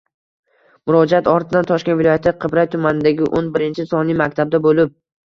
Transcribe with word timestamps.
Murojaat 0.91 1.27
ortidan 1.33 1.67
Toshkent 1.71 1.99
viloyati 1.99 2.33
Qibray 2.45 2.71
tumanidagi 2.77 3.29
o'n 3.41 3.53
birinchi 3.59 3.87
sonli 3.93 4.17
maktabda 4.23 4.63
bo‘lib 4.65 4.97